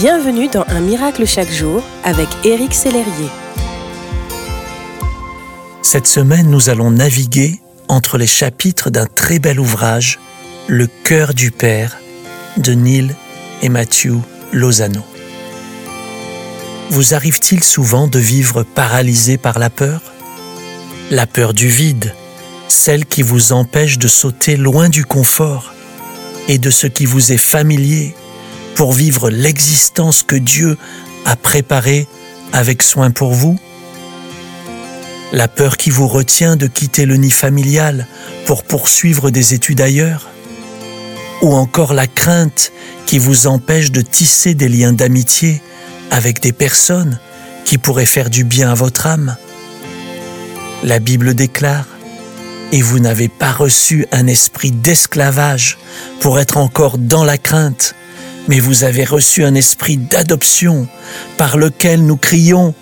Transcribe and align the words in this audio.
Bienvenue 0.00 0.48
dans 0.48 0.64
Un 0.68 0.80
miracle 0.80 1.26
chaque 1.26 1.52
jour 1.52 1.82
avec 2.04 2.26
Éric 2.42 2.72
Sellerier. 2.72 3.28
Cette 5.82 6.06
semaine, 6.06 6.48
nous 6.48 6.70
allons 6.70 6.90
naviguer 6.90 7.60
entre 7.86 8.16
les 8.16 8.26
chapitres 8.26 8.88
d'un 8.88 9.04
très 9.04 9.38
bel 9.38 9.60
ouvrage, 9.60 10.18
Le 10.68 10.86
cœur 10.86 11.34
du 11.34 11.50
Père, 11.50 11.98
de 12.56 12.72
Neil 12.72 13.14
et 13.60 13.68
Matthew 13.68 14.14
Lozano. 14.54 15.02
Vous 16.88 17.12
arrive-t-il 17.12 17.62
souvent 17.62 18.06
de 18.06 18.18
vivre 18.18 18.62
paralysé 18.62 19.36
par 19.36 19.58
la 19.58 19.68
peur? 19.68 20.00
La 21.10 21.26
peur 21.26 21.52
du 21.52 21.68
vide, 21.68 22.14
celle 22.68 23.04
qui 23.04 23.20
vous 23.20 23.52
empêche 23.52 23.98
de 23.98 24.08
sauter 24.08 24.56
loin 24.56 24.88
du 24.88 25.04
confort 25.04 25.74
et 26.48 26.56
de 26.56 26.70
ce 26.70 26.86
qui 26.86 27.04
vous 27.04 27.32
est 27.32 27.36
familier 27.36 28.14
pour 28.74 28.92
vivre 28.92 29.30
l'existence 29.30 30.22
que 30.22 30.36
Dieu 30.36 30.78
a 31.24 31.36
préparée 31.36 32.06
avec 32.52 32.82
soin 32.82 33.10
pour 33.10 33.32
vous. 33.32 33.58
La 35.32 35.48
peur 35.48 35.76
qui 35.76 35.90
vous 35.90 36.08
retient 36.08 36.56
de 36.56 36.66
quitter 36.66 37.06
le 37.06 37.16
nid 37.16 37.30
familial 37.30 38.06
pour 38.46 38.64
poursuivre 38.64 39.30
des 39.30 39.54
études 39.54 39.80
ailleurs. 39.80 40.28
Ou 41.42 41.54
encore 41.54 41.94
la 41.94 42.06
crainte 42.06 42.72
qui 43.06 43.18
vous 43.18 43.46
empêche 43.46 43.92
de 43.92 44.02
tisser 44.02 44.54
des 44.54 44.68
liens 44.68 44.92
d'amitié 44.92 45.62
avec 46.10 46.40
des 46.40 46.52
personnes 46.52 47.18
qui 47.64 47.78
pourraient 47.78 48.06
faire 48.06 48.30
du 48.30 48.44
bien 48.44 48.70
à 48.70 48.74
votre 48.74 49.06
âme. 49.06 49.36
La 50.82 50.98
Bible 50.98 51.34
déclare 51.34 51.86
et 52.72 52.82
vous 52.82 52.98
n'avez 52.98 53.28
pas 53.28 53.52
reçu 53.52 54.06
un 54.12 54.26
esprit 54.26 54.70
d'esclavage 54.70 55.78
pour 56.20 56.38
être 56.38 56.56
encore 56.56 56.98
dans 56.98 57.24
la 57.24 57.38
crainte, 57.38 57.94
mais 58.48 58.60
vous 58.60 58.84
avez 58.84 59.04
reçu 59.04 59.44
un 59.44 59.54
esprit 59.54 59.96
d'adoption 59.96 60.88
par 61.36 61.56
lequel 61.56 62.04
nous 62.04 62.16
crions 62.16 62.74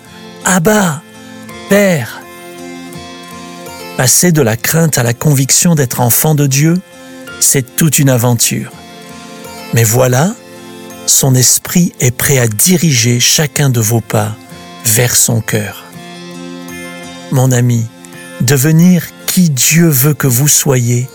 Abba, 0.45 1.01
Père. 1.69 2.21
Passer 3.97 4.31
de 4.31 4.41
la 4.41 4.55
crainte 4.55 4.97
à 4.97 5.03
la 5.03 5.13
conviction 5.13 5.75
d'être 5.75 5.99
enfant 5.99 6.33
de 6.33 6.47
Dieu, 6.47 6.81
c'est 7.39 7.75
toute 7.75 7.99
une 7.99 8.09
aventure. 8.09 8.71
Mais 9.73 9.83
voilà, 9.83 10.33
son 11.05 11.35
esprit 11.35 11.93
est 11.99 12.11
prêt 12.11 12.37
à 12.37 12.47
diriger 12.47 13.19
chacun 13.19 13.69
de 13.69 13.79
vos 13.79 14.01
pas 14.01 14.35
vers 14.85 15.15
son 15.15 15.41
cœur. 15.41 15.85
Mon 17.31 17.51
ami, 17.51 17.85
devenir 18.41 19.05
qui 19.27 19.49
Dieu 19.49 19.87
veut 19.87 20.13
que 20.13 20.27
vous 20.27 20.47
soyez 20.47 21.07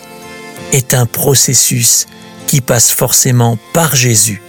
est 0.73 0.95
un 0.95 1.07
processus 1.07 2.07
qui 2.47 2.61
passe 2.61 2.91
forcément 2.91 3.59
par 3.73 3.95
Jésus. 3.95 4.43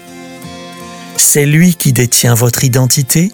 C'est 1.17 1.45
lui 1.45 1.75
qui 1.75 1.93
détient 1.93 2.33
votre 2.33 2.63
identité 2.63 3.31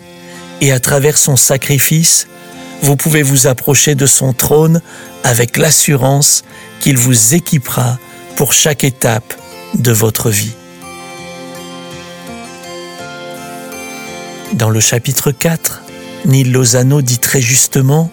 et 0.61 0.71
à 0.71 0.79
travers 0.79 1.17
son 1.17 1.35
sacrifice, 1.35 2.27
vous 2.81 2.95
pouvez 2.95 3.23
vous 3.23 3.47
approcher 3.47 3.95
de 3.95 4.05
son 4.05 4.33
trône 4.33 4.81
avec 5.23 5.57
l'assurance 5.57 6.43
qu'il 6.79 6.97
vous 6.97 7.35
équipera 7.35 7.97
pour 8.35 8.53
chaque 8.53 8.83
étape 8.83 9.33
de 9.75 9.91
votre 9.91 10.29
vie. 10.29 10.53
Dans 14.53 14.69
le 14.69 14.79
chapitre 14.79 15.31
4, 15.31 15.81
Neil 16.25 16.43
Lozano 16.43 17.01
dit 17.01 17.19
très 17.19 17.41
justement 17.41 18.11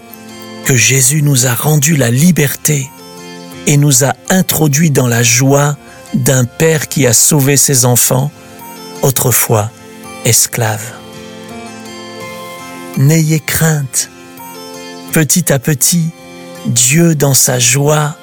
que 0.64 0.76
Jésus 0.76 1.22
nous 1.22 1.46
a 1.46 1.54
rendu 1.54 1.96
la 1.96 2.10
liberté 2.10 2.88
et 3.66 3.76
nous 3.76 4.04
a 4.04 4.14
introduit 4.30 4.90
dans 4.90 5.06
la 5.08 5.22
joie 5.22 5.76
d'un 6.14 6.44
Père 6.44 6.88
qui 6.88 7.06
a 7.06 7.12
sauvé 7.12 7.56
ses 7.56 7.84
enfants, 7.84 8.30
autrefois 9.02 9.70
esclaves. 10.24 10.92
N'ayez 12.96 13.40
crainte. 13.40 14.10
Petit 15.12 15.52
à 15.52 15.58
petit, 15.58 16.10
Dieu, 16.66 17.14
dans 17.14 17.34
sa 17.34 17.58
joie, 17.58 18.16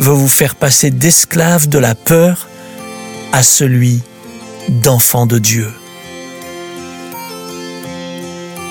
veut 0.00 0.12
vous 0.12 0.28
faire 0.28 0.54
passer 0.54 0.90
d'esclave 0.90 1.68
de 1.68 1.78
la 1.78 1.94
peur 1.94 2.48
à 3.32 3.42
celui 3.42 4.02
d'enfant 4.68 5.26
de 5.26 5.38
Dieu. 5.38 5.70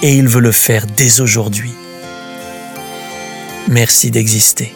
Et 0.02 0.16
il 0.16 0.28
veut 0.28 0.41
le 0.41 0.52
faire 0.52 0.85
dès 0.85 1.22
aujourd'hui. 1.22 1.74
Merci 3.68 4.12
d'exister. 4.12 4.75